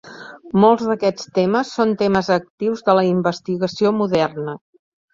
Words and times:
Molts 0.63 0.87
d'aquests 0.91 1.29
temes 1.35 1.75
són 1.81 1.93
temes 2.01 2.33
actius 2.39 2.85
de 2.91 2.99
la 3.03 3.07
investigació 3.13 3.97
moderna. 4.03 4.61